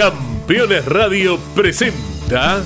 [0.00, 2.62] Campeones Radio presenta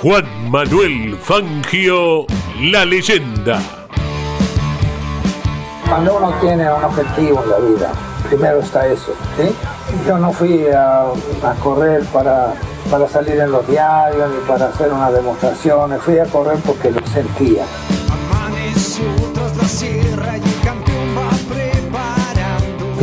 [0.00, 2.26] Juan Manuel Fangio,
[2.60, 3.60] la leyenda.
[5.88, 7.92] Cuando uno tiene un objetivo en la vida,
[8.28, 9.16] primero está eso.
[10.06, 12.54] Yo no fui a, a correr para,
[12.88, 17.04] para salir en los diarios ni para hacer una demostración, fui a correr porque lo
[17.04, 17.64] sentía.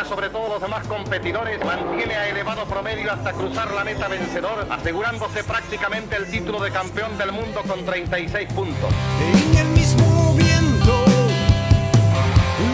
[0.00, 4.66] Ventaja sobre todos los demás competidores, mantiene a elevado promedio hasta cruzar la meta vencedor,
[4.70, 8.90] asegurándose prácticamente el título de campeón del mundo con 36 puntos.
[9.20, 11.04] En el mismo viento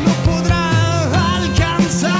[0.04, 2.12] no podrá alcanzar.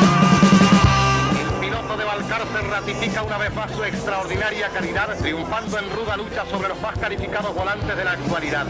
[1.41, 6.45] El piloto de Balcarce ratifica una vez más su extraordinaria calidad, triunfando en ruda lucha
[6.51, 8.67] sobre los más calificados volantes de la actualidad.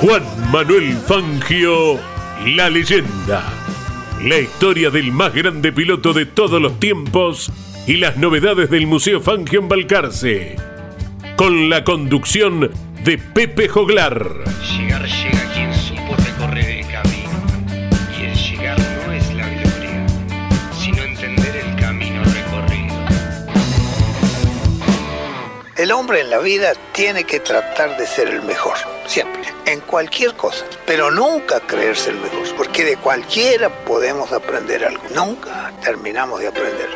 [0.00, 2.13] Juan Manuel Fangio,
[2.46, 3.42] la leyenda.
[4.22, 7.50] La historia del más grande piloto de todos los tiempos
[7.86, 10.56] y las novedades del Museo Fangio en Balcarce.
[11.36, 12.70] Con la conducción
[13.02, 14.44] de Pepe Joglar.
[14.76, 17.30] Llegar llega quien supo recorrer el camino.
[18.18, 20.06] Y el llegar no es la gloria,
[20.78, 22.94] sino entender el camino recorrido.
[25.76, 30.34] El hombre en la vida tiene que tratar de ser el mejor, siempre, en cualquier
[30.34, 36.48] cosa, pero nunca creerse el mejor, porque de cualquiera podemos aprender algo, nunca terminamos de
[36.48, 36.88] aprender.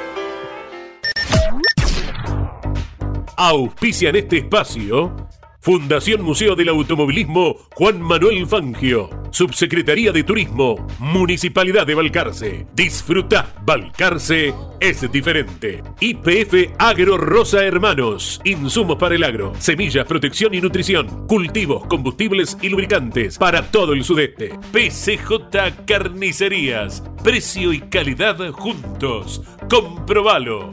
[3.36, 5.15] Auspician este espacio
[5.60, 12.66] Fundación Museo del Automovilismo Juan Manuel Fangio, Subsecretaría de Turismo, Municipalidad de Balcarce.
[12.74, 15.82] Disfruta, Balcarce es diferente.
[16.00, 22.69] IPF Agro Rosa Hermanos, insumos para el agro, semillas, protección y nutrición, cultivos, combustibles y
[22.69, 24.58] lubricantes para todo el sudeste.
[24.72, 29.42] PCJ Carnicerías, precio y calidad juntos.
[29.69, 30.70] Comprobalo.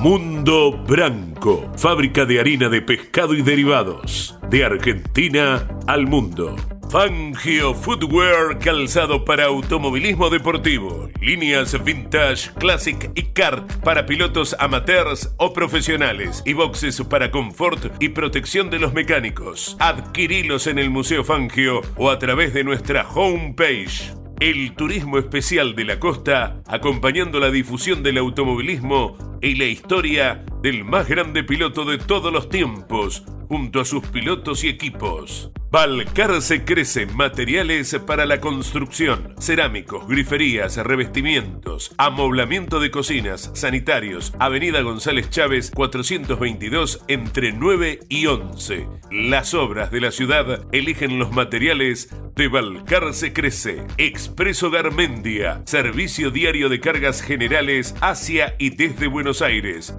[0.00, 6.56] Mundo Branco, fábrica de harina de pescado y derivados, de Argentina al mundo.
[6.88, 15.52] Fangio Footwear, calzado para automovilismo deportivo, líneas vintage, classic y kart para pilotos amateurs o
[15.52, 19.76] profesionales y boxes para confort y protección de los mecánicos.
[19.80, 24.14] Adquirilos en el Museo Fangio o a través de nuestra homepage.
[24.40, 30.84] El turismo especial de la costa, acompañando la difusión del automovilismo y la historia del
[30.84, 35.50] más grande piloto de todos los tiempos, junto a sus pilotos y equipos.
[35.72, 45.30] Balcarce crece materiales para la construcción, cerámicos, griferías, revestimientos, amoblamiento de cocinas, sanitarios, Avenida González
[45.30, 48.88] Chávez 422 entre 9 y 11.
[49.12, 53.84] Las obras de la ciudad eligen los materiales de Balcarce Crece.
[53.96, 59.94] Expreso Garmendia, servicio diario de cargas generales hacia y desde Buenos Aires,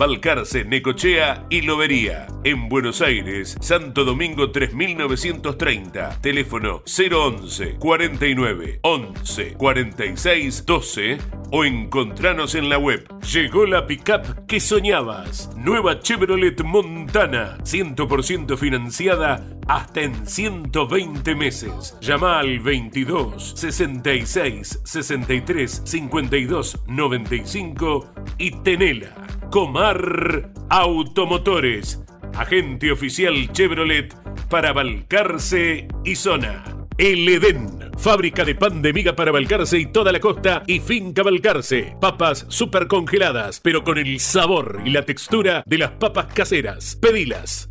[0.54, 2.28] Necochea y Lobería.
[2.44, 11.18] En Buenos Aires, Santo Domingo 3930, teléfono 011 49 11 46 12
[11.52, 13.08] o encontranos en la web.
[13.22, 15.50] Llegó la pickup que soñabas.
[15.56, 21.96] Nueva Chevrolet Montana, 100% financiada hasta en 120 meses.
[22.02, 29.16] Llama al 22 66 63 52 95 y tenela.
[29.52, 32.02] Comar Automotores,
[32.38, 34.16] agente oficial Chevrolet
[34.50, 36.64] para Balcarce y zona.
[36.98, 41.22] El Edén, fábrica de pan de miga para Balcarce y toda la costa y finca
[41.22, 41.98] Balcarce.
[42.00, 46.98] Papas super congeladas, pero con el sabor y la textura de las papas caseras.
[47.02, 47.68] Pedilas.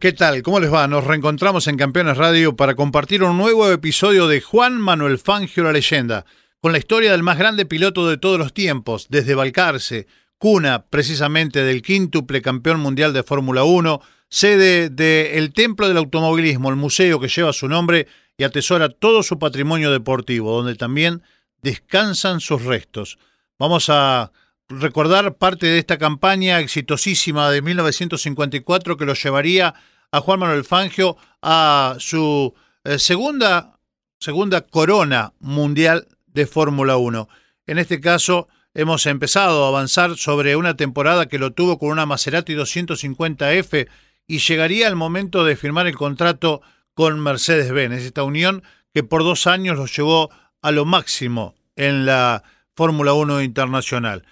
[0.00, 0.40] ¿Qué tal?
[0.42, 0.88] ¿Cómo les va?
[0.88, 5.72] Nos reencontramos en Campeones Radio para compartir un nuevo episodio de Juan Manuel Fangio la
[5.72, 6.24] leyenda,
[6.62, 10.06] con la historia del más grande piloto de todos los tiempos, desde Balcarce,
[10.38, 14.00] cuna precisamente del quíntuple campeón mundial de Fórmula 1,
[14.30, 18.06] sede del Templo del Automovilismo, el museo que lleva su nombre
[18.38, 21.22] y atesora todo su patrimonio deportivo, donde también
[21.60, 23.18] descansan sus restos.
[23.58, 24.32] Vamos a
[24.70, 29.74] recordar parte de esta campaña exitosísima de 1954 que lo llevaría
[30.12, 33.76] a Juan Manuel Fangio a su eh, segunda
[34.20, 37.28] segunda corona mundial de Fórmula 1.
[37.66, 42.06] En este caso, hemos empezado a avanzar sobre una temporada que lo tuvo con una
[42.06, 43.88] Maserati 250F
[44.26, 46.60] y llegaría el momento de firmar el contrato
[46.94, 48.62] con Mercedes-Benz, esta unión
[48.92, 50.30] que por dos años lo llevó
[50.60, 52.42] a lo máximo en la
[52.76, 54.24] Fórmula 1 internacional.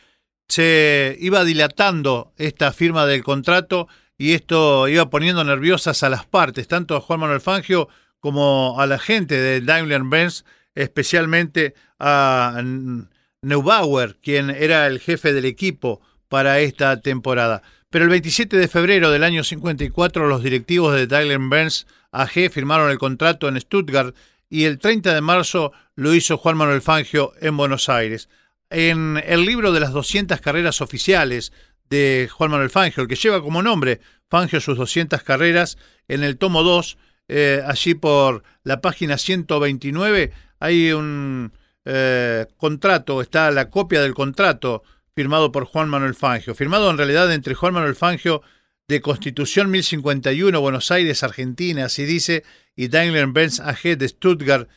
[0.49, 6.67] Se iba dilatando esta firma del contrato y esto iba poniendo nerviosas a las partes,
[6.67, 12.61] tanto a Juan Manuel Fangio como a la gente de Daimler-Benz, especialmente a
[13.43, 17.63] Neubauer, quien era el jefe del equipo para esta temporada.
[17.91, 22.99] Pero el 27 de febrero del año 54 los directivos de Daimler-Benz AG firmaron el
[22.99, 24.15] contrato en Stuttgart
[24.51, 28.29] y el 30 de marzo lo hizo Juan Manuel Fangio en Buenos Aires.
[28.71, 31.53] En el libro de las 200 carreras oficiales
[31.89, 36.37] de Juan Manuel Fangio, el que lleva como nombre Fangio sus 200 carreras, en el
[36.37, 36.99] tomo 2,
[37.29, 41.53] eh, allí por la página 129, hay un
[41.85, 44.83] eh, contrato, está la copia del contrato
[45.15, 48.43] firmado por Juan Manuel Fangio, firmado en realidad entre Juan Manuel Fangio
[48.87, 52.45] de Constitución 1051, Buenos Aires, Argentina, así dice,
[52.77, 54.69] y Daimler-Benz AG de Stuttgart,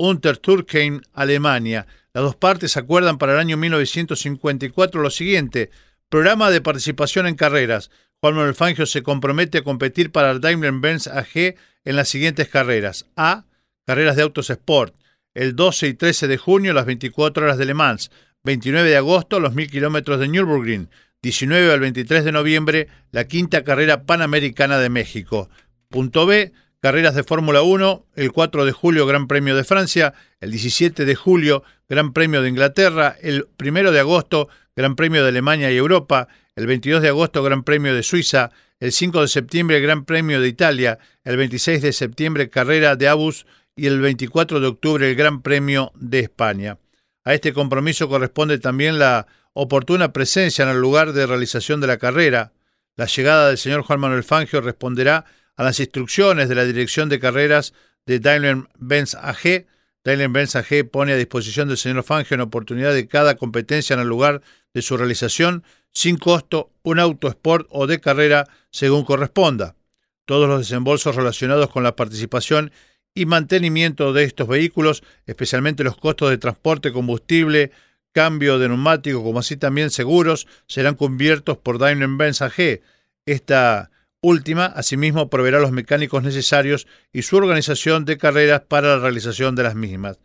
[0.00, 1.86] Untertürkheim, Alemania.
[2.14, 5.70] Las dos partes acuerdan para el año 1954 lo siguiente:
[6.08, 7.90] programa de participación en carreras.
[8.20, 11.54] Juan Manuel Fangio se compromete a competir para Daimler-Benz AG
[11.84, 13.44] en las siguientes carreras: A.
[13.86, 14.94] Carreras de autos sport
[15.34, 18.10] el 12 y 13 de junio las 24 horas de Le Mans,
[18.44, 20.88] 29 de agosto los 1000 kilómetros de Nürburgring,
[21.22, 25.48] 19 al 23 de noviembre la quinta carrera panamericana de México.
[25.88, 30.50] Punto B, carreras de Fórmula 1, el 4 de julio Gran Premio de Francia, el
[30.50, 35.70] 17 de julio Gran Premio de Inglaterra, el 1 de agosto Gran Premio de Alemania
[35.70, 38.50] y Europa, el 22 de agosto Gran Premio de Suiza,
[38.80, 43.46] el 5 de septiembre Gran Premio de Italia, el 26 de septiembre carrera de Abus
[43.76, 46.78] y el 24 de octubre el Gran Premio de España.
[47.24, 51.98] A este compromiso corresponde también la oportuna presencia en el lugar de realización de la
[51.98, 52.52] carrera.
[52.96, 55.26] La llegada del señor Juan Manuel Fangio responderá
[55.60, 57.74] a las instrucciones de la Dirección de Carreras
[58.06, 59.66] de Daimler-Benz AG.
[60.04, 64.08] Daimler-Benz AG pone a disposición del señor Fangio en oportunidad de cada competencia en el
[64.08, 64.40] lugar
[64.72, 65.62] de su realización,
[65.92, 69.76] sin costo, un auto sport o de carrera según corresponda.
[70.24, 72.72] Todos los desembolsos relacionados con la participación
[73.14, 77.70] y mantenimiento de estos vehículos, especialmente los costos de transporte, combustible,
[78.12, 82.80] cambio de neumático, como así también seguros, serán cubiertos por Daimler-Benz AG.
[83.26, 83.90] Esta
[84.20, 89.62] última, asimismo, proveerá los mecánicos necesarios y su organización de carreras para la realización de
[89.62, 90.18] las mismas.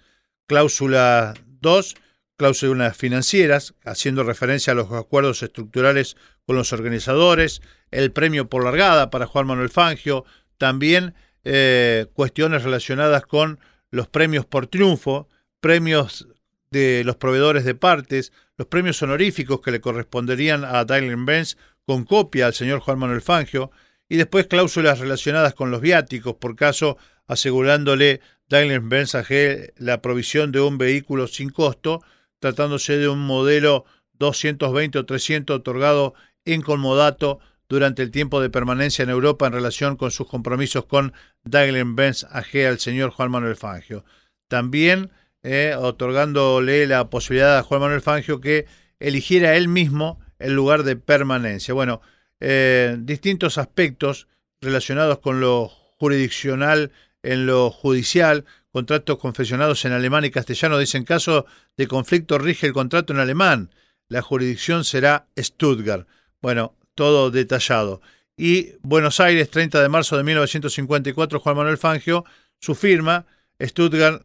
[0.48, 1.96] Cláusula 2.
[2.38, 7.62] Cláusulas financieras, haciendo referencia a los acuerdos estructurales con los organizadores,
[7.92, 10.26] el premio por largada para Juan Manuel Fangio,
[10.58, 11.16] también
[11.46, 13.60] eh, cuestiones relacionadas con
[13.90, 15.30] los premios por triunfo,
[15.62, 16.28] premios
[16.72, 21.56] de los proveedores de partes, los premios honoríficos que le corresponderían a Daimler-Benz
[21.86, 23.72] con copia al señor Juan Manuel Fangio,
[24.08, 26.98] y después cláusulas relacionadas con los viáticos, por caso
[27.28, 32.04] asegurándole Daimler-Benz AG la provisión de un vehículo sin costo,
[32.40, 36.14] tratándose de un modelo 220 o 300 otorgado
[36.46, 41.14] en conmodato durante el tiempo de permanencia en Europa en relación con sus compromisos con
[41.44, 44.06] Daimler-Benz AG al señor Juan Manuel Fangio.
[44.48, 45.10] También
[45.42, 48.68] eh, otorgándole la posibilidad a Juan Manuel Fangio que
[49.00, 51.74] eligiera él mismo el lugar de permanencia.
[51.74, 52.02] Bueno,
[52.40, 54.28] eh, distintos aspectos
[54.62, 56.92] relacionados con lo jurisdiccional
[57.24, 60.78] en lo judicial, contratos confesionados en alemán y castellano.
[60.78, 61.46] Dicen, caso
[61.78, 63.72] de conflicto rige el contrato en alemán.
[64.08, 66.08] La jurisdicción será Stuttgart.
[66.42, 68.02] Bueno, todo detallado.
[68.38, 72.26] Y Buenos Aires, 30 de marzo de 1954, Juan Manuel Fangio,
[72.60, 73.26] su firma,
[73.62, 74.24] Stuttgart,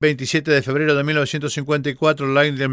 [0.00, 2.26] 27 de febrero de 1954,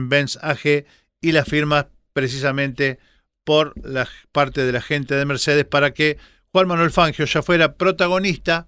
[0.08, 0.86] Benz AG,
[1.22, 3.00] y la firma precisamente
[3.44, 6.18] por la parte de la gente de Mercedes para que
[6.52, 8.68] Juan Manuel Fangio ya fuera protagonista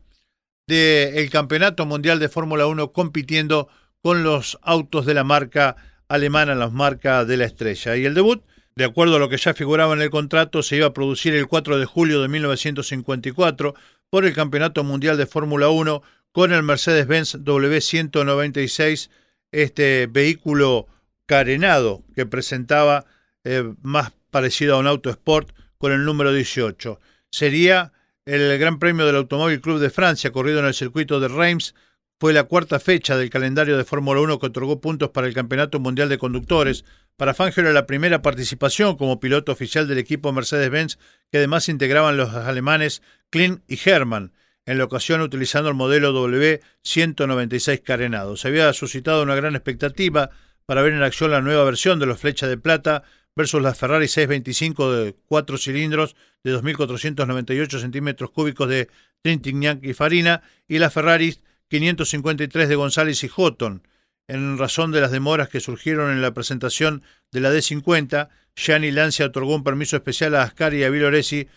[0.68, 3.70] del Campeonato Mundial de Fórmula 1 compitiendo
[4.02, 5.76] con los autos de la marca
[6.08, 7.96] alemana, la marca de la estrella.
[7.96, 8.44] Y el debut
[8.76, 11.48] de acuerdo a lo que ya figuraba en el contrato, se iba a producir el
[11.48, 13.74] 4 de julio de 1954
[14.10, 16.02] por el Campeonato Mundial de Fórmula 1
[16.34, 19.10] con el Mercedes-Benz W196,
[19.54, 20.88] este vehículo
[21.26, 23.06] carenado que presentaba
[23.46, 27.00] eh, más parecido a un auto sport con el número 18.
[27.32, 27.94] Sería
[28.26, 31.74] el Gran Premio del Automóvil Club de Francia, corrido en el circuito de Reims,
[32.20, 35.80] fue la cuarta fecha del calendario de Fórmula 1 que otorgó puntos para el Campeonato
[35.80, 36.84] Mundial de Conductores.
[37.16, 41.00] Para Fangio era la primera participación como piloto oficial del equipo Mercedes-Benz,
[41.32, 44.34] que además integraban los alemanes Klein y Hermann.
[44.66, 48.36] en la ocasión utilizando el modelo W196 carenado.
[48.36, 50.32] Se había suscitado una gran expectativa
[50.66, 53.04] para ver en acción la nueva versión de los Flecha de Plata
[53.36, 58.90] versus la Ferrari 625 de cuatro cilindros de 2.498 centímetros cúbicos de
[59.22, 61.38] Trintignac y Farina y la Ferrari
[61.70, 63.84] 553 de González y Houghton.
[64.28, 69.26] En razón de las demoras que surgieron en la presentación de la D50, Gianni Lancia
[69.26, 71.48] otorgó un permiso especial a Ascari y a Villoresi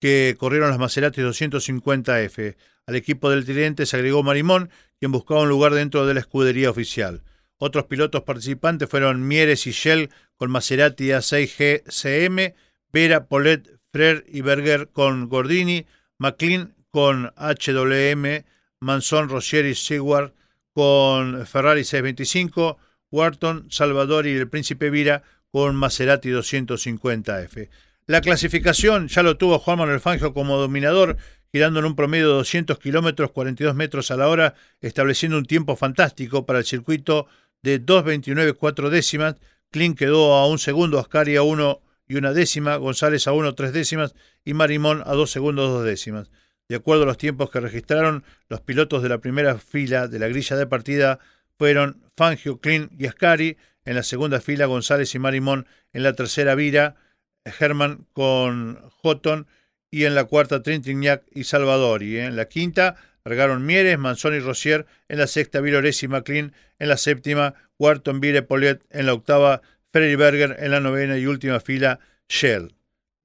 [0.00, 2.56] que corrieron las Maserati 250F.
[2.86, 6.70] Al equipo del Tridente se agregó Marimón, quien buscaba un lugar dentro de la escudería
[6.70, 7.22] oficial.
[7.58, 12.54] Otros pilotos participantes fueron Mieres y Shell con Maserati A6G CM,
[12.92, 15.86] Vera, Polet, Frer y Berger con Gordini,
[16.18, 18.44] McLean con HWM,
[18.80, 20.32] Manson, Rossier y Seward
[20.72, 22.78] con Ferrari 625,
[23.10, 27.68] Wharton, Salvador y el Príncipe Vira con Maserati 250F.
[28.06, 31.16] La clasificación ya lo tuvo Juan Manuel Fangio como dominador,
[31.52, 35.76] girando en un promedio de 200 kilómetros, 42 metros a la hora, estableciendo un tiempo
[35.76, 37.28] fantástico para el circuito
[37.64, 39.36] de 2.29 décimas.
[39.70, 43.72] Klein quedó a un segundo, Ascari a uno y una décima, González a uno tres
[43.72, 46.30] décimas y Marimón a dos segundos dos décimas.
[46.68, 50.28] De acuerdo a los tiempos que registraron, los pilotos de la primera fila de la
[50.28, 51.18] grilla de partida
[51.58, 53.56] fueron Fangio, Klein y Ascari,
[53.86, 56.96] en la segunda fila González y Marimón, en la tercera vira
[57.44, 59.46] Herman con Houghton
[59.90, 62.18] y en la cuarta Trintignac y Salvadori.
[62.18, 66.88] En la quinta Regaron Mieres, Manzoni y Rosier, en la sexta Vilores y McLean, en
[66.88, 69.62] la séptima Wharton, Vire, Poliet, en la octava
[69.92, 72.74] Ferry Berger, en la novena y última fila Shell.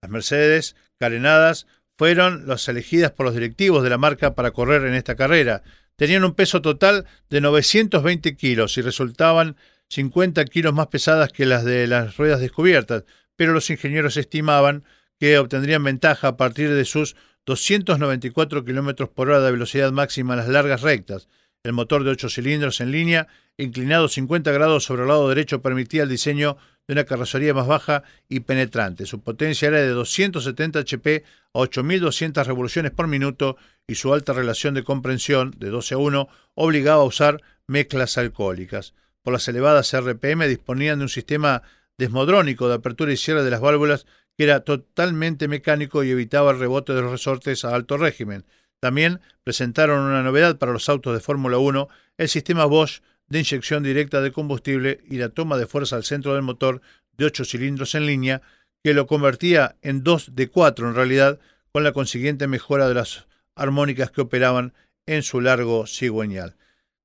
[0.01, 4.93] Las Mercedes, carenadas, fueron las elegidas por los directivos de la marca para correr en
[4.93, 5.63] esta carrera.
[5.97, 9.57] Tenían un peso total de 920 kilos y resultaban
[9.89, 13.03] 50 kilos más pesadas que las de las ruedas descubiertas,
[13.35, 14.85] pero los ingenieros estimaban
[15.19, 17.17] que obtendrían ventaja a partir de sus
[17.49, 21.27] 294 km por hora de velocidad máxima en las largas rectas.
[21.63, 23.27] El motor de 8 cilindros en línea,
[23.57, 28.03] inclinado 50 grados sobre el lado derecho, permitía el diseño de una carrocería más baja
[28.29, 29.07] y penetrante.
[29.07, 31.23] Su potencia era de 270 HP
[31.55, 36.29] a 8.200 revoluciones por minuto y su alta relación de comprensión, de 12 a 1,
[36.53, 38.93] obligaba a usar mezclas alcohólicas.
[39.23, 41.63] Por las elevadas RPM disponían de un sistema
[41.97, 44.05] desmodrónico de apertura y cierre de las válvulas
[44.39, 48.45] que era totalmente mecánico y evitaba el rebote de los resortes a alto régimen.
[48.79, 53.83] También presentaron una novedad para los autos de Fórmula 1, el sistema Bosch de inyección
[53.83, 56.79] directa de combustible y la toma de fuerza al centro del motor
[57.17, 58.41] de 8 cilindros en línea,
[58.81, 61.37] que lo convertía en 2 de 4 en realidad,
[61.73, 64.71] con la consiguiente mejora de las armónicas que operaban
[65.05, 66.55] en su largo cigüeñal.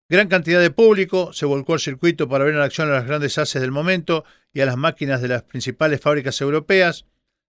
[0.09, 3.39] Gran cantidad de público se volcó al circuito para ver en acción a las grandes
[3.39, 7.07] haces del momento y a las máquinas de las principales fábricas europeas.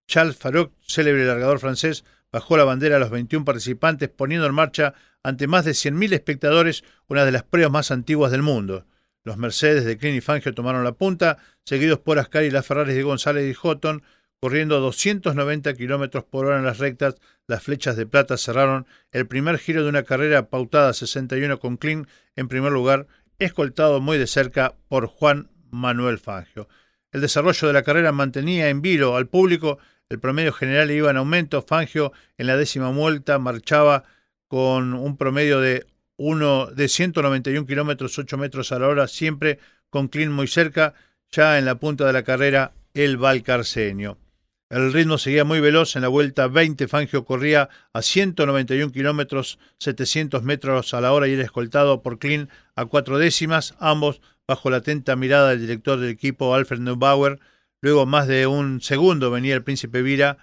[0.07, 4.93] Charles Farouk, célebre largador francés, bajó la bandera a los 21 participantes, poniendo en marcha
[5.23, 8.85] ante más de 100.000 espectadores una de las pruebas más antiguas del mundo.
[9.23, 12.95] Los Mercedes de Klein y Fangio tomaron la punta, seguidos por Ascari y las Ferraris
[12.95, 14.03] de González y Houghton,
[14.39, 17.15] corriendo a 290 kilómetros por hora en las rectas.
[17.47, 21.77] Las flechas de plata cerraron el primer giro de una carrera pautada a 61 con
[21.77, 23.07] Klein en primer lugar,
[23.39, 26.67] escoltado muy de cerca por Juan Manuel Fangio.
[27.11, 31.17] El desarrollo de la carrera mantenía en vilo al público el promedio general iba en
[31.17, 31.61] aumento.
[31.61, 34.03] Fangio en la décima vuelta marchaba
[34.47, 35.85] con un promedio de,
[36.17, 39.59] uno, de 191 kilómetros, 8 metros a la hora, siempre
[39.89, 40.93] con Klein muy cerca.
[41.31, 44.17] Ya en la punta de la carrera, el Valcarceño.
[44.69, 45.95] El ritmo seguía muy veloz.
[45.95, 51.33] En la vuelta 20, Fangio corría a 191 kilómetros, 700 metros a la hora y
[51.33, 56.11] era escoltado por Klein a cuatro décimas, ambos bajo la atenta mirada del director del
[56.11, 57.39] equipo Alfred Neubauer
[57.81, 60.37] Luego, más de un segundo, venía el príncipe Vira,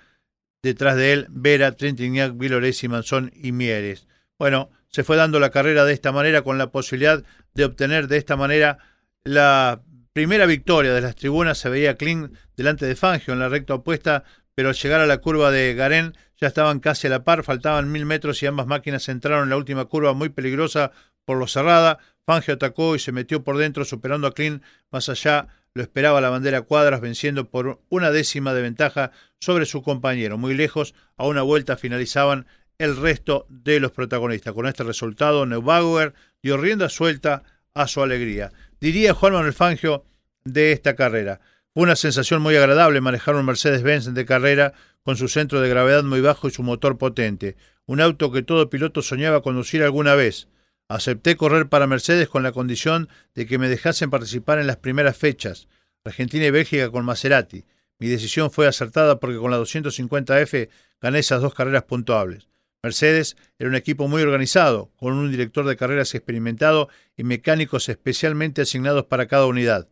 [0.63, 4.07] detrás de él Vera, Trentignac, Viloresi, Manzón y Mieres.
[4.39, 7.23] Bueno, se fue dando la carrera de esta manera con la posibilidad
[7.55, 8.79] de obtener de esta manera
[9.25, 11.59] la primera victoria de las tribunas.
[11.59, 14.25] Se veía Kling delante de Fangio en la recta opuesta,
[14.55, 17.91] pero al llegar a la curva de Garén ya estaban casi a la par, faltaban
[17.91, 20.93] mil metros y ambas máquinas entraron en la última curva muy peligrosa
[21.25, 21.99] por lo cerrada.
[22.27, 24.61] Fangio atacó y se metió por dentro, superando a Kling
[24.91, 29.83] más allá lo esperaba la bandera cuadras venciendo por una décima de ventaja sobre su
[29.83, 30.39] compañero.
[30.39, 32.47] Muy lejos, a una vuelta finalizaban
[32.79, 34.53] el resto de los protagonistas.
[34.53, 37.43] Con este resultado, Neubauer dio rienda suelta
[37.75, 38.53] a su alegría.
[38.81, 40.05] Diría Juan Manuel Fangio
[40.45, 41.41] de esta carrera.
[41.73, 44.75] Fue una sensación muy agradable manejar un Mercedes-Benz de carrera
[45.05, 47.57] con su centro de gravedad muy bajo y su motor potente.
[47.87, 50.49] Un auto que todo piloto soñaba conducir alguna vez.
[50.89, 55.17] Acepté correr para Mercedes con la condición de que me dejasen participar en las primeras
[55.17, 55.69] fechas,
[56.05, 57.65] Argentina y Bélgica con Maserati.
[57.99, 60.69] Mi decisión fue acertada porque con la 250F
[61.01, 62.49] gané esas dos carreras puntuables.
[62.83, 68.63] Mercedes era un equipo muy organizado, con un director de carreras experimentado y mecánicos especialmente
[68.63, 69.89] asignados para cada unidad.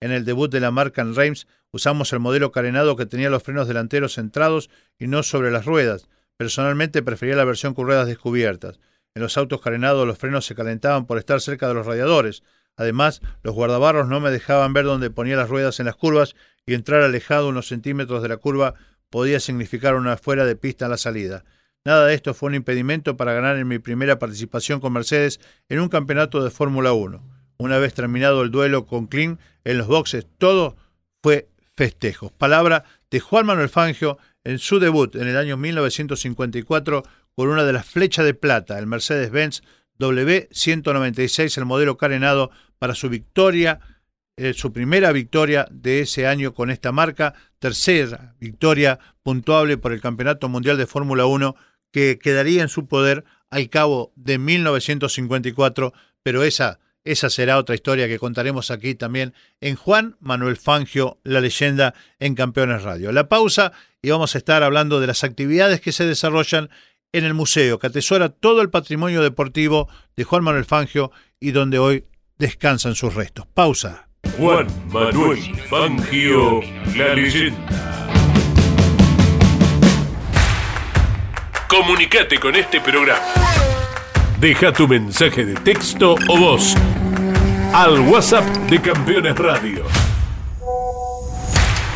[0.00, 3.42] En el debut de la marca en Reims usamos el modelo carenado que tenía los
[3.42, 6.06] frenos delanteros centrados y no sobre las ruedas.
[6.36, 8.78] Personalmente prefería la versión con ruedas descubiertas.
[9.16, 12.42] En los autos carenados los frenos se calentaban por estar cerca de los radiadores.
[12.76, 16.34] Además, los guardabarros no me dejaban ver dónde ponía las ruedas en las curvas
[16.66, 18.74] y entrar alejado unos centímetros de la curva
[19.10, 21.44] podía significar una fuera de pista en la salida.
[21.84, 25.78] Nada de esto fue un impedimento para ganar en mi primera participación con Mercedes en
[25.78, 27.22] un campeonato de Fórmula 1.
[27.58, 30.76] Una vez terminado el duelo con Klein en los boxes, todo
[31.22, 32.32] fue festejos.
[32.32, 37.04] Palabra de Juan Manuel Fangio en su debut en el año 1954
[37.34, 39.62] con una de las flechas de plata, el Mercedes-Benz
[39.98, 43.80] W196, el modelo carenado, para su victoria,
[44.36, 50.00] eh, su primera victoria de ese año con esta marca, tercera victoria puntuable por el
[50.00, 51.56] Campeonato Mundial de Fórmula 1
[51.92, 55.92] que quedaría en su poder al cabo de 1954,
[56.24, 61.40] pero esa, esa será otra historia que contaremos aquí también en Juan Manuel Fangio, la
[61.40, 63.12] leyenda en Campeones Radio.
[63.12, 63.72] La pausa
[64.02, 66.68] y vamos a estar hablando de las actividades que se desarrollan
[67.14, 71.78] en el museo que atesora todo el patrimonio deportivo de Juan Manuel Fangio y donde
[71.78, 72.06] hoy
[72.38, 73.46] descansan sus restos.
[73.54, 74.08] Pausa.
[74.36, 75.38] Juan Manuel
[75.70, 76.60] Fangio,
[76.96, 77.94] la leyenda.
[81.68, 83.22] Comunicate con este programa.
[84.40, 86.74] Deja tu mensaje de texto o voz
[87.72, 89.84] al WhatsApp de Campeones Radio.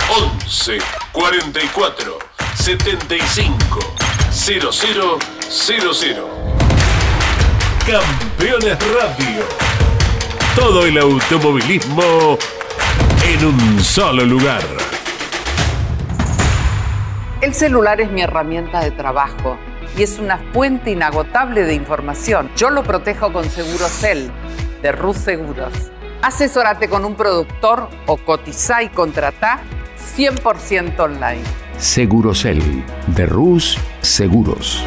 [0.09, 0.79] 11
[1.13, 2.19] 44
[2.55, 3.98] 75
[4.39, 5.19] 0000.
[7.85, 9.45] Campeones Radio.
[10.55, 12.39] Todo el automovilismo
[13.27, 14.63] en un solo lugar.
[17.41, 19.59] El celular es mi herramienta de trabajo
[19.97, 22.49] y es una fuente inagotable de información.
[22.57, 24.31] Yo lo protejo con Segurocel
[24.83, 25.73] de Rus Seguros.
[26.23, 29.61] Asesórate con un productor o cotiza y contrata
[30.17, 31.68] 100% online.
[31.79, 32.61] Segurocel
[33.07, 34.83] de Rus Seguros.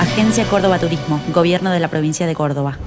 [0.00, 2.78] Agencia Córdoba Turismo, Gobierno de la Provincia de Córdoba.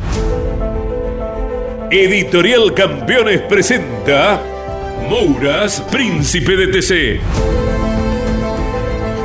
[1.92, 4.42] Editorial Campeones presenta
[5.08, 7.63] Mouras, Príncipe de TC.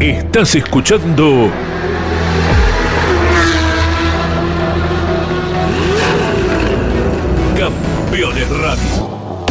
[0.00, 1.50] Estás escuchando
[7.54, 9.46] Campeones Radio.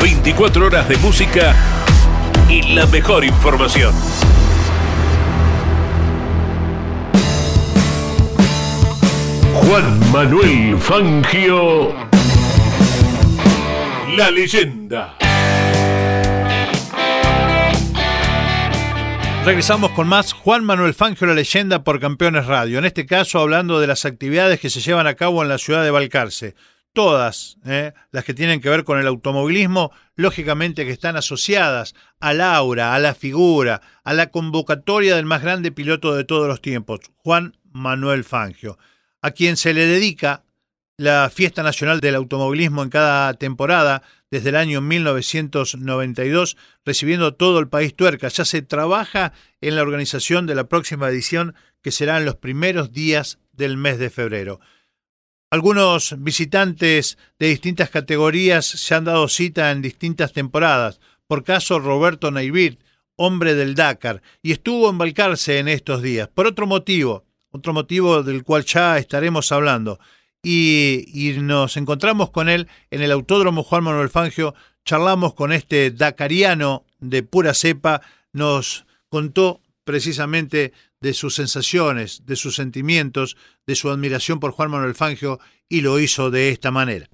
[0.00, 1.54] 24 horas de música
[2.48, 3.92] y la mejor información.
[9.52, 11.92] Juan Manuel Fangio,
[14.16, 15.16] la leyenda.
[19.44, 22.78] Regresamos con más Juan Manuel Fangio, la leyenda por Campeones Radio.
[22.78, 25.82] En este caso hablando de las actividades que se llevan a cabo en la ciudad
[25.82, 26.54] de Balcarce.
[26.92, 32.32] Todas eh, las que tienen que ver con el automovilismo, lógicamente que están asociadas a
[32.32, 36.60] la aura, a la figura, a la convocatoria del más grande piloto de todos los
[36.60, 38.78] tiempos, Juan Manuel Fangio
[39.22, 40.44] a quien se le dedica
[40.98, 47.68] la Fiesta Nacional del Automovilismo en cada temporada desde el año 1992, recibiendo todo el
[47.68, 48.28] país tuerca.
[48.28, 52.92] Ya se trabaja en la organización de la próxima edición que será en los primeros
[52.92, 54.58] días del mes de febrero.
[55.50, 60.98] Algunos visitantes de distintas categorías se han dado cita en distintas temporadas.
[61.26, 62.78] Por caso, Roberto Naivir,
[63.16, 66.28] hombre del Dakar, y estuvo en Balcarce en estos días.
[66.28, 70.00] Por otro motivo, otro motivo del cual ya estaremos hablando.
[70.44, 76.84] Y, nos encontramos con él en el Autódromo Juan Manuel Fangio, charlamos con este dacariano
[76.98, 78.02] de pura cepa,
[78.32, 84.96] nos contó precisamente de sus sensaciones, de sus sentimientos, de su admiración por Juan Manuel
[84.96, 87.06] Fangio y lo hizo de esta manera.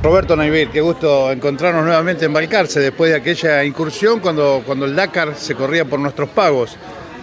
[0.00, 4.94] Roberto Naivir, qué gusto encontrarnos nuevamente en Balcarce después de aquella incursión cuando, cuando el
[4.94, 6.76] Dakar se corría por nuestros pagos.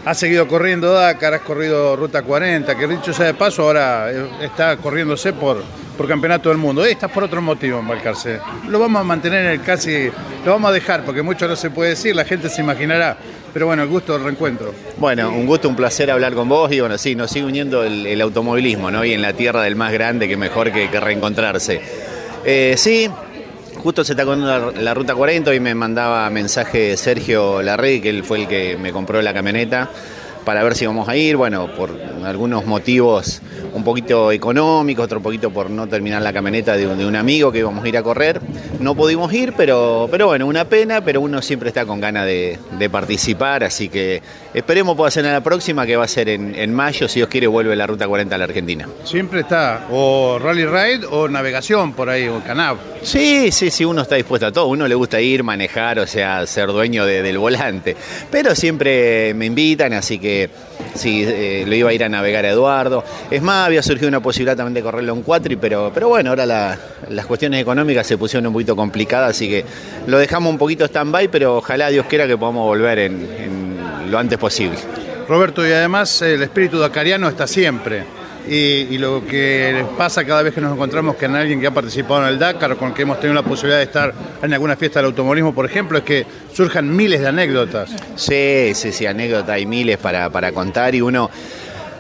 [0.06, 4.24] Has seguido corriendo Dakar, has corrido Ruta 40, que dicho sea de paso, ahora eh,
[4.44, 5.64] está corriéndose por,
[5.98, 6.86] por Campeonato del Mundo.
[6.86, 8.40] Estás por otro motivo en Balcarce.
[8.70, 10.12] Lo vamos a mantener en el casi,
[10.46, 13.18] lo vamos a dejar porque mucho no se puede decir, la gente se imaginará.
[13.52, 14.76] Pero bueno, el gusto del reencuentro.
[14.98, 18.22] Bueno, un gusto, un placer hablar con vos y bueno, sí, nos sigue uniendo el,
[18.22, 19.04] automovilismo, ¿no?
[19.04, 21.82] Y en la tierra del más grande, que mejor que, que reencontrarse.
[22.44, 23.10] Eh, sí,
[23.86, 28.24] justo se está con la, ruta 40 y me mandaba mensaje Sergio Larrey, que él
[28.24, 29.92] fue el que me compró la camioneta,
[30.46, 31.36] para ver si vamos a ir.
[31.36, 31.92] Bueno, por
[32.24, 33.42] algunos motivos
[33.74, 37.52] un poquito económicos, otro poquito por no terminar la camioneta de un, de un, amigo
[37.52, 38.40] que íbamos a ir a correr.
[38.80, 42.58] No pudimos ir, pero, pero bueno, una pena, pero uno siempre está con ganas de,
[42.80, 44.22] de participar, así que
[44.54, 47.28] esperemos pueda ser en la próxima, que va a ser en, en, mayo, si Dios
[47.28, 48.88] quiere, vuelve la Ruta 40 a la Argentina.
[49.04, 52.78] Siempre está o rally ride o navegación por ahí, o canab.
[53.02, 56.46] Sí, sí, sí, uno está dispuesto a todo, uno le gusta ir, manejar, o sea,
[56.48, 57.96] ser dueño de, del volante,
[58.32, 60.35] pero siempre me invitan, así que
[60.94, 63.04] sí, eh, lo iba a ir a navegar a Eduardo.
[63.30, 66.46] Es más, había surgido una posibilidad también de correrlo en cuatri, pero, pero bueno, ahora
[66.46, 66.78] la,
[67.10, 69.66] las cuestiones económicas se pusieron un poquito complicadas, así que
[70.08, 73.78] lo dejamos un poquito stand-by, pero ojalá Dios quiera que podamos volver en
[74.10, 74.78] lo antes posible.
[75.28, 78.04] Roberto, y además el espíritu dacariano está siempre.
[78.48, 82.30] Y, lo que pasa cada vez que nos encontramos con alguien que ha participado en
[82.30, 85.08] el Dakar o con que hemos tenido la posibilidad de estar en alguna fiesta del
[85.08, 87.92] automovilismo, por ejemplo, es que surjan miles de anécdotas.
[88.16, 91.30] Sí, sí, sí, anécdotas hay miles para, para contar y uno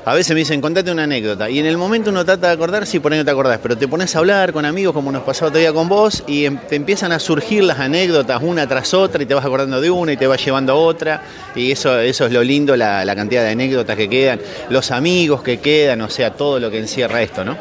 [0.05, 1.49] a veces me dicen, contate una anécdota.
[1.49, 3.75] Y en el momento uno trata de acordar, sí, por ahí no te acordás, pero
[3.75, 6.75] te pones a hablar con amigos, como nos pasaba todavía con vos, y em, te
[6.75, 10.17] empiezan a surgir las anécdotas una tras otra, y te vas acordando de una y
[10.17, 11.23] te vas llevando a otra.
[11.55, 14.39] Y eso, eso es lo lindo, la, la cantidad de anécdotas que quedan,
[14.69, 17.57] los amigos que quedan, o sea, todo lo que encierra esto, ¿no?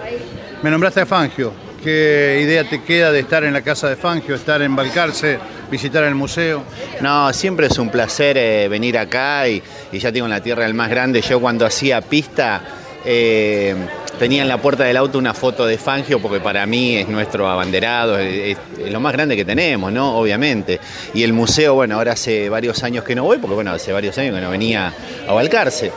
[0.63, 1.74] Me nombraste a Fangio.
[1.85, 5.39] ¿Qué idea te queda de estar en la casa de Fangio, estar en Balcarce,
[5.71, 6.63] visitar el museo?
[7.03, 10.65] No, siempre es un placer eh, venir acá y, y, ya tengo en la tierra
[10.65, 11.21] el más grande.
[11.21, 12.63] Yo cuando hacía pista
[13.05, 13.77] eh,
[14.19, 17.51] tenía en la puerta del auto una foto de Fangio porque para mí es nuestro
[17.51, 20.17] abanderado, es, es, lo más grande que tenemos, ¿no?
[20.17, 20.81] Obviamente.
[21.13, 24.17] Y el museo, bueno, ahora hace varios años que no voy porque, bueno, hace varios
[24.17, 24.91] años que no venía
[25.29, 25.93] a Balcarce.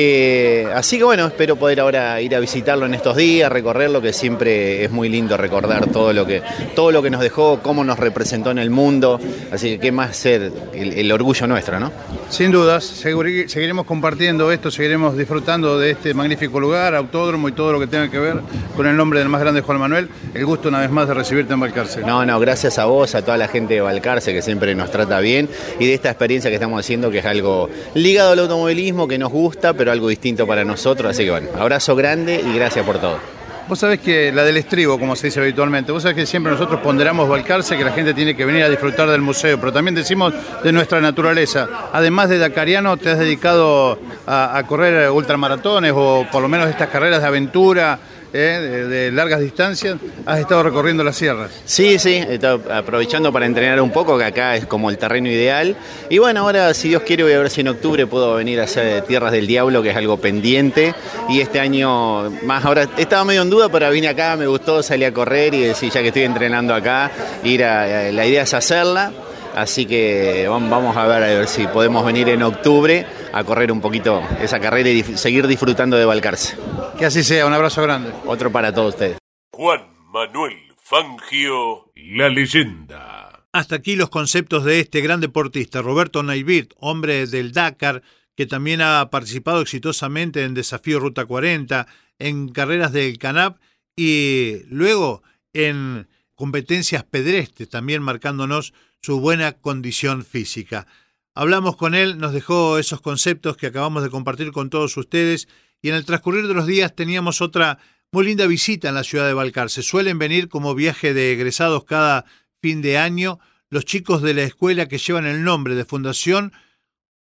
[0.00, 4.12] Eh, así que bueno, espero poder ahora ir a visitarlo en estos días, recorrerlo, que
[4.12, 6.40] siempre es muy lindo recordar todo lo que,
[6.76, 9.18] todo lo que nos dejó, cómo nos representó en el mundo.
[9.50, 11.90] Así que qué más ser el, el orgullo nuestro, ¿no?
[12.30, 17.80] Sin dudas, seguiremos compartiendo esto, seguiremos disfrutando de este magnífico lugar, autódromo y todo lo
[17.80, 18.40] que tenga que ver
[18.76, 20.08] con el nombre del más grande Juan Manuel.
[20.34, 22.02] El gusto una vez más de recibirte en Balcarce.
[22.02, 25.20] No, no, gracias a vos, a toda la gente de Balcarce que siempre nos trata
[25.20, 25.48] bien
[25.80, 29.32] y de esta experiencia que estamos haciendo que es algo ligado al automovilismo, que nos
[29.32, 31.10] gusta, pero algo distinto para nosotros.
[31.10, 33.37] Así que bueno, abrazo grande y gracias por todo.
[33.68, 36.80] Vos sabés que la del estribo, como se dice habitualmente, vos sabés que siempre nosotros
[36.80, 40.32] ponderamos Balcarce, que la gente tiene que venir a disfrutar del museo, pero también decimos
[40.64, 41.68] de nuestra naturaleza.
[41.92, 46.88] Además de Dakariano, te has dedicado a, a correr ultramaratones o por lo menos estas
[46.88, 47.98] carreras de aventura,
[48.32, 48.86] ¿eh?
[48.88, 51.50] de, largas distancias, has estado recorriendo las sierras.
[51.64, 55.28] Sí, sí, he estado aprovechando para entrenar un poco, que acá es como el terreno
[55.28, 55.76] ideal.
[56.08, 58.64] Y bueno, ahora si Dios quiere voy a ver si en octubre puedo venir a
[58.64, 60.94] hacer Tierras del Diablo, que es algo pendiente.
[61.28, 65.04] Y este año, más ahora, estaba medio en duda, pero vine acá, me gustó, salí
[65.04, 67.10] a correr y decir, ya que estoy entrenando acá,
[67.44, 69.12] ir a, la idea es hacerla.
[69.54, 73.80] Así que vamos a ver a ver si podemos venir en octubre a correr un
[73.80, 76.56] poquito esa carrera y seguir disfrutando de Balcarce.
[76.98, 78.12] Que así sea, un abrazo grande.
[78.26, 79.18] Otro para todos ustedes.
[79.52, 79.82] Juan
[80.12, 83.44] Manuel Fangio, la leyenda.
[83.52, 88.02] Hasta aquí los conceptos de este gran deportista, Roberto Naibirt, hombre del Dakar,
[88.34, 91.86] que también ha participado exitosamente en Desafío Ruta 40,
[92.18, 93.58] en carreras del Canap
[93.94, 100.88] y luego en competencias pedestres, también marcándonos su buena condición física.
[101.32, 105.46] Hablamos con él, nos dejó esos conceptos que acabamos de compartir con todos ustedes
[105.82, 107.78] y en el transcurrir de los días teníamos otra
[108.10, 109.82] muy linda visita en la ciudad de Balcarce.
[109.82, 112.24] Suelen venir como viaje de egresados cada
[112.60, 113.38] fin de año
[113.70, 116.52] los chicos de la escuela que llevan el nombre de Fundación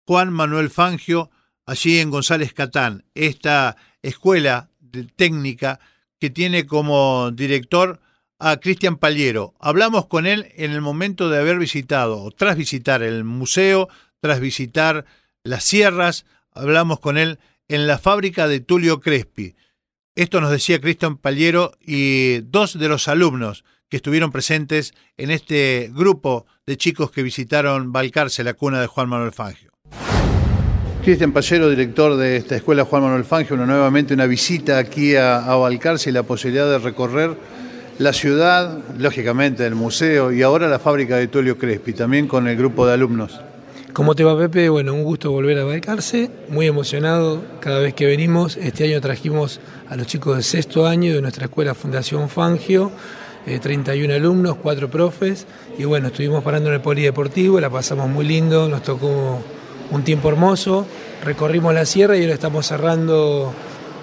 [0.07, 1.31] Juan Manuel Fangio,
[1.67, 3.05] allí en González Catán.
[3.15, 4.71] Esta escuela
[5.17, 5.81] técnica
[6.21, 8.01] que tiene como director
[8.39, 9.55] a Cristian Paliero.
[9.59, 13.89] Hablamos con él en el momento de haber visitado, o tras visitar el museo,
[14.21, 15.05] tras visitar
[15.43, 19.55] las sierras, hablamos con él en la fábrica de Tulio Crespi.
[20.15, 25.91] Esto nos decía Cristian Paliero y dos de los alumnos que estuvieron presentes en este
[25.93, 29.71] grupo de chicos que visitaron Balcarce, la cuna de Juan Manuel Fangio.
[31.05, 35.45] Cristian Pallero, director de esta escuela Juan Manuel Fangio, una, nuevamente una visita aquí a,
[35.45, 37.37] a Balcarce y la posibilidad de recorrer
[37.99, 42.57] la ciudad, lógicamente el museo y ahora la fábrica de Tulio Crespi, también con el
[42.57, 43.41] grupo de alumnos.
[43.97, 44.69] ¿Cómo te va Pepe?
[44.69, 48.59] Bueno, un gusto volver a Balcarce, muy emocionado cada vez que venimos.
[48.59, 52.93] Este año trajimos a los chicos de sexto año de nuestra escuela Fundación Fangio,
[53.47, 55.47] eh, 31 alumnos, cuatro profes,
[55.79, 59.39] y bueno, estuvimos parando en el polideportivo, la pasamos muy lindo, nos tocó
[59.91, 60.85] un tiempo hermoso,
[61.25, 63.55] recorrimos la sierra y ahora estamos cerrando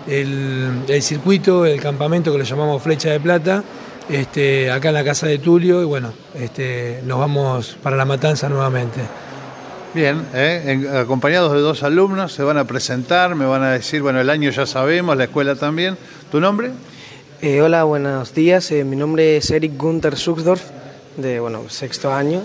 [0.07, 3.63] el, el circuito, el campamento que lo llamamos Flecha de Plata,
[4.09, 8.49] este, acá en la casa de Tulio, y bueno, este, nos vamos para la matanza
[8.49, 9.01] nuevamente.
[9.93, 10.89] Bien, ¿eh?
[10.95, 14.49] Acompañados de dos alumnos, se van a presentar, me van a decir, bueno, el año
[14.49, 15.99] ya sabemos, la escuela también.
[16.31, 16.71] ¿Tu nombre?
[17.43, 18.71] Eh, hola, buenos días.
[18.71, 20.63] Eh, mi nombre es Eric Gunther Suxdorf,
[21.17, 22.41] de bueno, sexto año,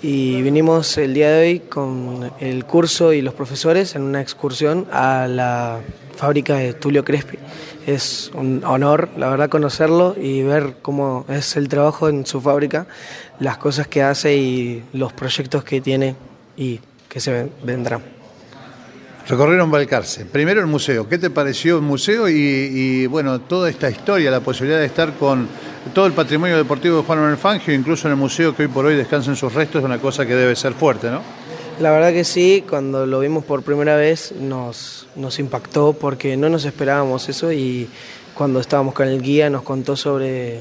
[0.00, 4.86] y vinimos el día de hoy con el curso y los profesores en una excursión
[4.92, 5.80] a la
[6.14, 7.36] fábrica de Tulio Crespi.
[7.84, 12.86] Es un honor, la verdad, conocerlo y ver cómo es el trabajo en su fábrica,
[13.40, 16.14] las cosas que hace y los proyectos que tiene
[16.56, 16.78] y
[17.12, 18.00] que se ven- vendrán.
[19.28, 20.24] Recorrieron Balcarce.
[20.24, 21.08] Primero el museo.
[21.08, 25.12] ¿Qué te pareció el museo y, y, bueno, toda esta historia, la posibilidad de estar
[25.14, 25.46] con
[25.94, 28.84] todo el patrimonio deportivo de Juan Manuel Fangio, incluso en el museo que hoy por
[28.86, 31.20] hoy descansan sus restos, es una cosa que debe ser fuerte, ¿no?
[31.80, 36.48] La verdad que sí, cuando lo vimos por primera vez nos, nos impactó porque no
[36.48, 37.88] nos esperábamos eso y
[38.34, 40.60] cuando estábamos con el guía nos contó sobre,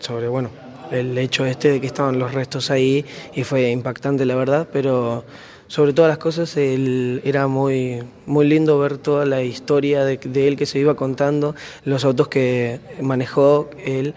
[0.00, 0.50] sobre bueno,
[0.90, 5.24] el hecho este de que estaban los restos ahí y fue impactante la verdad, pero
[5.72, 10.46] sobre todas las cosas el- era muy, muy lindo ver toda la historia de, de
[10.46, 11.54] él que se iba contando,
[11.86, 14.12] los autos que manejó él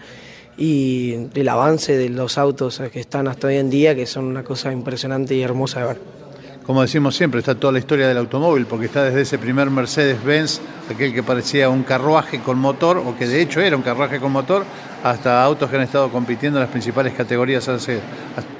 [0.58, 4.44] y el avance de los autos que están hasta hoy en día, que son una
[4.44, 5.98] cosa impresionante y hermosa de ver.
[6.66, 10.60] Como decimos siempre, está toda la historia del automóvil, porque está desde ese primer Mercedes-Benz,
[10.92, 14.30] aquel que parecía un carruaje con motor, o que de hecho era un carruaje con
[14.30, 14.66] motor,
[15.02, 18.00] hasta autos que han estado compitiendo en las principales categorías hace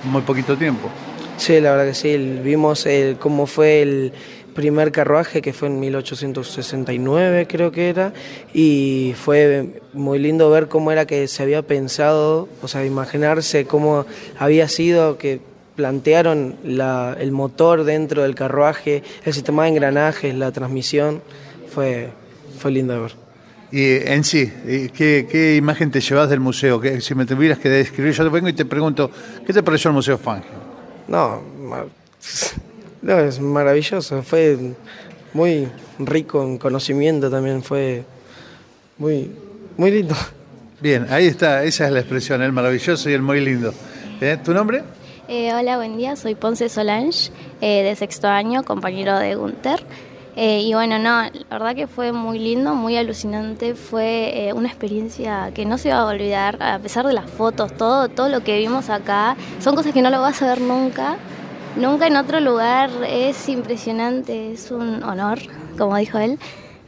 [0.04, 0.88] muy poquito tiempo.
[1.38, 2.10] Sí, la verdad que sí.
[2.10, 4.12] el- Vimos eh, cómo fue el
[4.54, 8.14] primer carruaje, que fue en 1869 creo que era,
[8.54, 14.06] y fue muy lindo ver cómo era que se había pensado, o sea, imaginarse cómo
[14.38, 15.40] había sido que
[15.76, 21.20] plantearon la- el motor dentro del carruaje, el sistema de engranajes, la transmisión,
[21.68, 22.08] fue,
[22.58, 23.12] fue lindo de ver.
[23.72, 26.80] Y en sí, ¿y ¿qué, qué imagen te llevas del museo?
[26.80, 29.10] ¿Qué- si me tuvieras que describir, yo te vengo y te pregunto,
[29.46, 30.64] ¿qué te pareció el Museo Fangio?
[31.08, 31.40] No,
[33.02, 34.22] no, es maravilloso.
[34.22, 34.58] Fue
[35.32, 37.62] muy rico en conocimiento también.
[37.62, 38.04] Fue
[38.98, 39.30] muy,
[39.76, 40.14] muy lindo.
[40.80, 43.72] Bien, ahí está, esa es la expresión, el maravilloso y el muy lindo.
[44.20, 44.36] ¿Eh?
[44.44, 44.82] ¿Tu nombre?
[45.28, 46.16] Eh, hola, buen día.
[46.16, 49.80] Soy Ponce Solange, eh, de sexto año, compañero de Gunther.
[50.38, 53.74] Eh, y bueno, no, la verdad que fue muy lindo, muy alucinante.
[53.74, 57.74] Fue eh, una experiencia que no se va a olvidar, a pesar de las fotos,
[57.76, 59.34] todo, todo lo que vimos acá.
[59.60, 61.16] Son cosas que no lo vas a ver nunca.
[61.76, 62.90] Nunca en otro lugar.
[63.08, 65.38] Es impresionante, es un honor,
[65.78, 66.38] como dijo él.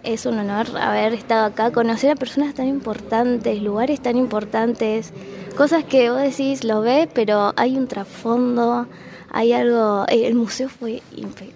[0.04, 5.12] Es un honor haber estado acá, conocer a personas tan importantes, lugares tan importantes,
[5.56, 8.87] cosas que vos decís, lo ves, pero hay un trasfondo,
[9.30, 10.04] hay algo.
[10.08, 11.02] eh, El museo fue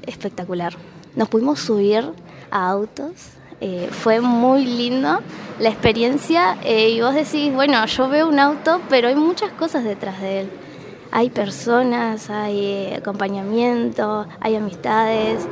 [0.06, 0.74] espectacular.
[1.14, 2.04] Nos pudimos subir
[2.50, 3.12] a autos,
[3.64, 5.20] eh, fue muy lindo
[5.60, 9.84] la experiencia eh, y vos decís, bueno, yo veo un auto, pero hay muchas cosas
[9.84, 10.50] detrás de él.
[11.12, 15.46] Hay personas, hay eh, acompañamiento, hay amistades.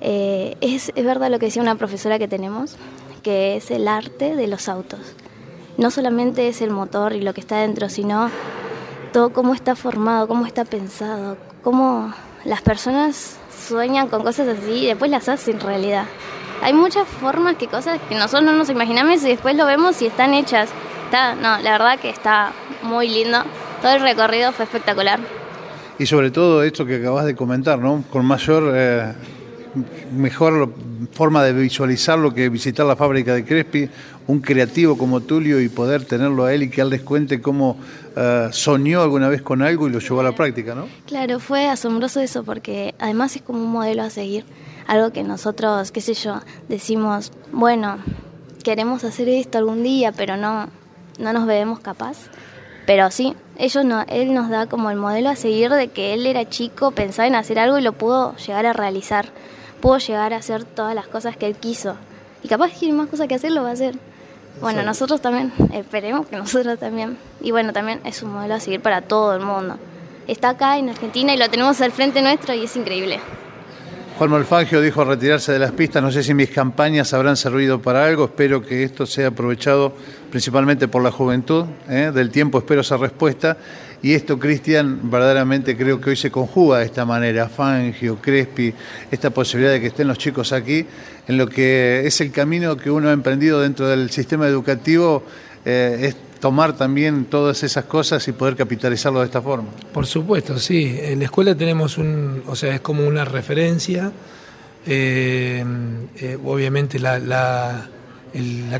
[0.00, 2.76] Es, es verdad lo que decía una profesora que tenemos,
[3.22, 5.00] que es el arte de los autos.
[5.78, 8.28] No solamente es el motor y lo que está dentro, sino
[9.14, 12.12] todo cómo está formado, cómo está pensado, cómo
[12.44, 16.06] las personas sueñan con cosas así y después las hacen realidad.
[16.62, 20.06] Hay muchas formas que cosas que nosotros no nos imaginamos y después lo vemos y
[20.06, 20.70] están hechas.
[21.06, 23.38] Está, no, la verdad que está muy lindo.
[23.82, 25.20] Todo el recorrido fue espectacular.
[25.98, 28.02] Y sobre todo esto que acabas de comentar, ¿no?
[28.10, 29.12] Con mayor, eh,
[30.12, 30.72] mejor
[31.12, 33.88] forma de visualizarlo que visitar la fábrica de Crespi,
[34.26, 37.76] un creativo como Tulio y poder tenerlo a él y que él les cuente cómo
[38.16, 40.86] eh, soñó alguna vez con algo y lo llevó a la práctica, ¿no?
[41.06, 44.44] Claro, fue asombroso eso porque además es como un modelo a seguir.
[44.86, 47.98] Algo que nosotros, qué sé yo, decimos, bueno,
[48.62, 50.68] queremos hacer esto algún día, pero no,
[51.18, 52.28] no nos vemos capaz.
[52.86, 56.26] Pero sí, ellos no, él nos da como el modelo a seguir de que él
[56.26, 59.26] era chico, pensaba en hacer algo y lo pudo llegar a realizar.
[59.80, 61.96] Pudo llegar a hacer todas las cosas que él quiso.
[62.42, 63.98] Y capaz que tiene más cosas que hacer, lo va a hacer.
[64.60, 64.86] Bueno, Sí.
[64.86, 67.16] nosotros también, esperemos que nosotros también.
[67.40, 69.76] Y bueno, también es un modelo a seguir para todo el mundo.
[70.26, 73.20] Está acá en Argentina y lo tenemos al frente nuestro y es increíble.
[74.16, 76.00] Juan Malfangio dijo retirarse de las pistas.
[76.00, 78.26] No sé si mis campañas habrán servido para algo.
[78.26, 79.92] Espero que esto sea aprovechado
[80.30, 81.64] principalmente por la juventud.
[81.88, 82.12] ¿eh?
[82.14, 83.56] Del tiempo espero esa respuesta.
[84.04, 87.48] Y esto, Cristian, verdaderamente creo que hoy se conjuga de esta manera.
[87.48, 88.74] Fangio, Crespi,
[89.10, 90.84] esta posibilidad de que estén los chicos aquí,
[91.26, 95.22] en lo que es el camino que uno ha emprendido dentro del sistema educativo,
[95.64, 99.70] eh, es tomar también todas esas cosas y poder capitalizarlo de esta forma.
[99.90, 100.98] Por supuesto, sí.
[101.00, 104.12] En la escuela tenemos un, o sea, es como una referencia.
[104.86, 105.64] Eh,
[106.20, 107.88] eh, obviamente la, la,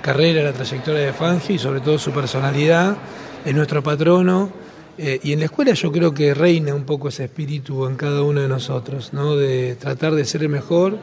[0.03, 2.95] carrera, la trayectoria de Fangio y sobre todo su personalidad,
[3.43, 4.64] es nuestro patrono.
[4.97, 8.23] Eh, y en la escuela yo creo que reina un poco ese espíritu en cada
[8.23, 9.37] uno de nosotros, ¿no?
[9.37, 10.99] de tratar de ser el mejor,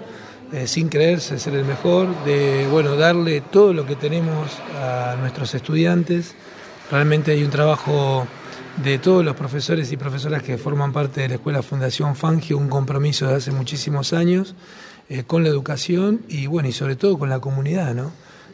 [0.53, 4.51] eh, sin creerse ser el mejor, de bueno, darle todo lo que tenemos
[4.81, 6.35] a nuestros estudiantes.
[6.89, 8.27] Realmente hay un trabajo
[8.83, 12.69] de todos los profesores y profesoras que forman parte de la Escuela Fundación Fangio, un
[12.69, 14.55] compromiso de hace muchísimos años
[15.09, 18.11] eh, con la educación y bueno, y sobre todo con la comunidad, ¿no?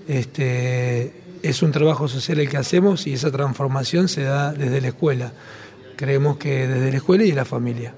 [0.08, 4.90] Este, es un trabajo social el que hacemos y esa transformación se da desde la
[4.90, 5.32] escuela.
[5.96, 7.94] Creemos que desde la escuela y de la familia.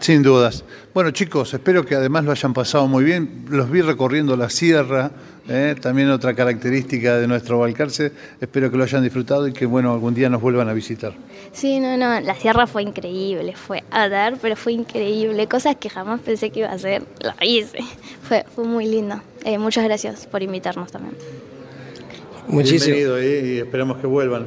[0.00, 0.64] Sin dudas.
[0.92, 3.46] Bueno, chicos, espero que además lo hayan pasado muy bien.
[3.48, 5.10] Los vi recorriendo la sierra,
[5.48, 5.74] ¿eh?
[5.80, 8.12] también otra característica de nuestro Balcarce.
[8.38, 11.14] Espero que lo hayan disfrutado y que, bueno, algún día nos vuelvan a visitar.
[11.52, 15.46] Sí, no, no, la sierra fue increíble, fue a dar, pero fue increíble.
[15.46, 17.78] Cosas que jamás pensé que iba a hacer, lo hice.
[18.28, 19.22] Fue, fue muy lindo.
[19.44, 21.14] Eh, muchas gracias por invitarnos también.
[22.48, 22.96] Muchísimo.
[22.96, 24.46] Bienvenido y esperamos que vuelvan.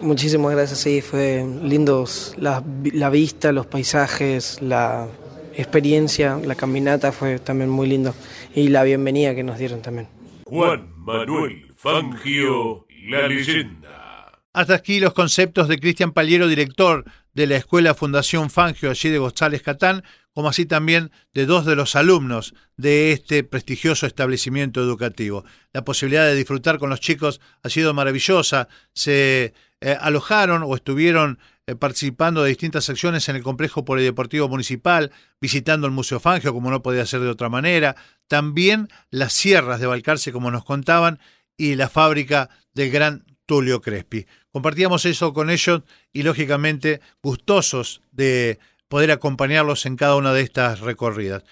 [0.00, 5.08] Muchísimas gracias, sí, fue lindos la, la vista, los paisajes, la
[5.56, 8.14] experiencia, la caminata fue también muy lindo
[8.54, 10.08] y la bienvenida que nos dieron también.
[10.44, 14.32] Juan Manuel Fangio, la leyenda.
[14.52, 17.04] Hasta aquí los conceptos de Cristian Paliero, director
[17.38, 21.76] de la Escuela Fundación Fangio allí de González Catán, como así también de dos de
[21.76, 25.44] los alumnos de este prestigioso establecimiento educativo.
[25.72, 28.66] La posibilidad de disfrutar con los chicos ha sido maravillosa.
[28.92, 35.12] Se eh, alojaron o estuvieron eh, participando de distintas secciones en el complejo polideportivo municipal,
[35.40, 37.94] visitando el Museo Fangio, como no podía ser de otra manera,
[38.26, 41.20] también las sierras de Balcarce, como nos contaban,
[41.56, 44.26] y la fábrica del gran Tulio Crespi.
[44.52, 45.80] Compartíamos eso con ellos
[46.12, 48.58] y lógicamente gustosos de
[48.88, 51.44] poder acompañarlos en cada una de estas recorridas.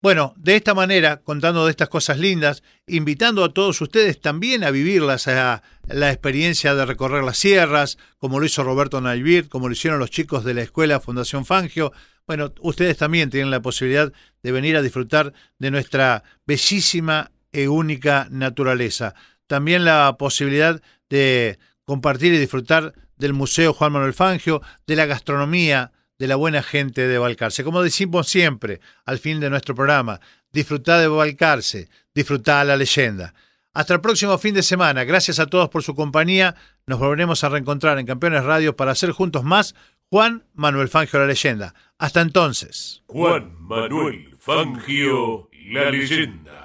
[0.00, 4.70] Bueno, de esta manera, contando de estas cosas lindas, invitando a todos ustedes también a
[4.70, 9.72] vivirlas, a la experiencia de recorrer las sierras, como lo hizo Roberto Naivir, como lo
[9.72, 11.92] hicieron los chicos de la escuela Fundación Fangio.
[12.24, 18.28] Bueno, ustedes también tienen la posibilidad de venir a disfrutar de nuestra bellísima e única
[18.30, 19.14] naturaleza.
[19.48, 20.80] También la posibilidad
[21.12, 26.62] de compartir y disfrutar del Museo Juan Manuel Fangio, de la gastronomía, de la buena
[26.62, 27.64] gente de Balcarce.
[27.64, 30.20] Como decimos siempre al fin de nuestro programa,
[30.52, 33.34] disfrutad de Balcarce, disfrutad la leyenda.
[33.74, 35.04] Hasta el próximo fin de semana.
[35.04, 36.54] Gracias a todos por su compañía.
[36.86, 39.74] Nos volveremos a reencontrar en Campeones Radio para hacer juntos más
[40.08, 41.74] Juan Manuel Fangio la leyenda.
[41.98, 43.02] Hasta entonces.
[43.06, 46.61] Juan Manuel Fangio, la leyenda.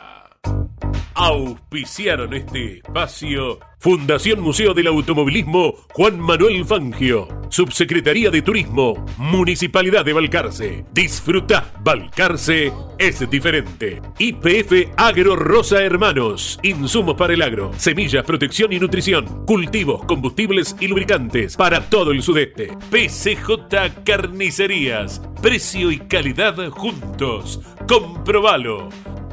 [1.19, 10.13] Auspiciaron este espacio Fundación Museo del Automovilismo Juan Manuel Fangio, Subsecretaría de Turismo, Municipalidad de
[10.13, 10.85] Balcarce.
[10.93, 13.99] Disfruta, Balcarce es diferente.
[14.19, 20.87] IPF Agro Rosa Hermanos, insumos para el agro, semillas, protección y nutrición, cultivos, combustibles y
[20.87, 22.77] lubricantes para todo el sudeste.
[22.91, 27.59] PCJ Carnicerías, precio y calidad juntos.
[27.87, 28.89] Comprobalo.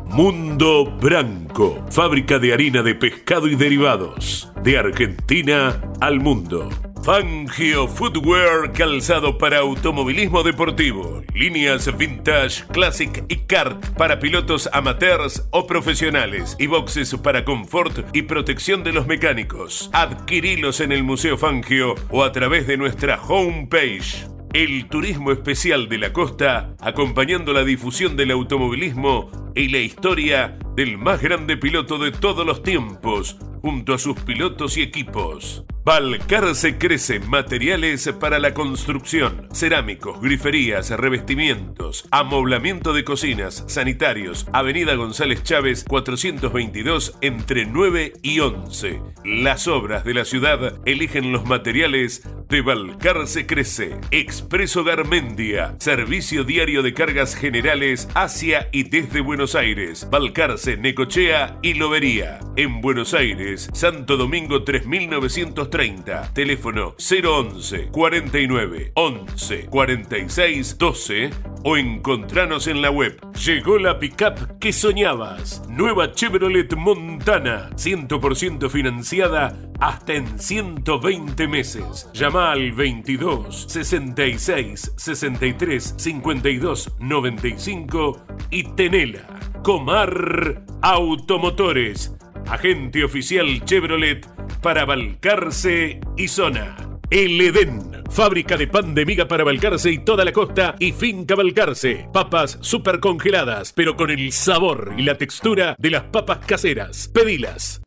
[0.07, 6.69] Mundo Branco, fábrica de harina de pescado y derivados, de Argentina al mundo.
[7.05, 15.67] Fangio Footwear, calzado para automovilismo deportivo, líneas vintage, classic y kart para pilotos amateurs o
[15.67, 19.91] profesionales y boxes para confort y protección de los mecánicos.
[19.93, 24.34] Adquirilos en el Museo Fangio o a través de nuestra homepage.
[24.55, 30.99] El turismo especial de la costa, acompañando la difusión del automovilismo y la historia del
[30.99, 35.65] más grande piloto de todos los tiempos, junto a sus pilotos y equipos.
[35.87, 45.43] Balcarce crece materiales para la construcción, cerámicos, griferías, revestimientos, amoblamiento de cocinas, sanitarios, Avenida González
[45.43, 49.03] Chávez 422 entre 9 y 11.
[49.27, 53.99] Las obras de la ciudad eligen los materiales de Balcarce Crece.
[54.11, 61.75] Expreso Garmendia, servicio diario de cargas generales hacia y desde Buenos Aires, Balcarce, Necochea y
[61.75, 62.41] Lobería.
[62.57, 66.33] En Buenos Aires, Santo Domingo 3930 230.
[66.33, 71.31] Teléfono 011 49 11 46 12
[71.65, 73.19] o encontranos en la web.
[73.45, 75.63] Llegó la pickup que soñabas.
[75.69, 82.09] Nueva Chevrolet Montana, 100% financiada hasta en 120 meses.
[82.13, 89.54] Llama al 22 66 63 52 95 y tenela.
[89.65, 92.13] Comar Automotores,
[92.47, 94.21] agente oficial Chevrolet
[94.61, 96.77] para Balcarce y zona.
[97.09, 101.35] El Edén, fábrica de pan de miga para Balcarce y toda la costa y finca
[101.35, 102.11] Balcarce.
[102.13, 107.09] Papas super congeladas, pero con el sabor y la textura de las papas caseras.
[107.09, 107.81] Pedilas.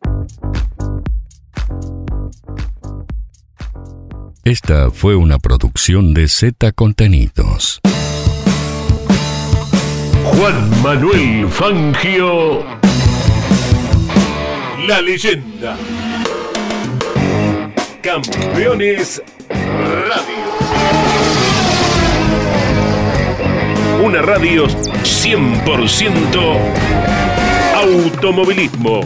[4.44, 7.82] Esta fue una producción de Z Contenidos.
[10.34, 12.64] Juan Manuel Fangio.
[14.88, 15.78] La leyenda.
[18.02, 20.48] Campeones Radio.
[24.04, 26.58] Una radio 100%
[27.76, 29.02] automovilismo.